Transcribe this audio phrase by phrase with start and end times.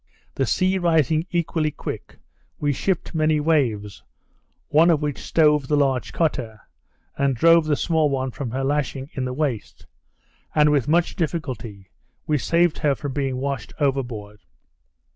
[0.33, 2.17] The sea rising equally quick,
[2.59, 4.01] we shipped many waves,
[4.69, 6.61] one of which stove the large cutter,
[7.19, 9.85] and drove the small one from her lashing in the waist;
[10.55, 11.91] and with much difficulty
[12.25, 14.39] we saved her from being washed overboard.